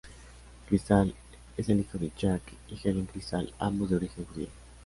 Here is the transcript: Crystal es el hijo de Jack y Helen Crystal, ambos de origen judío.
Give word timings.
Crystal 0.67 1.13
es 1.57 1.69
el 1.69 1.81
hijo 1.81 1.99
de 1.99 2.11
Jack 2.17 2.41
y 2.69 2.87
Helen 2.89 3.05
Crystal, 3.05 3.53
ambos 3.59 3.91
de 3.91 3.97
origen 3.97 4.25
judío. 4.25 4.47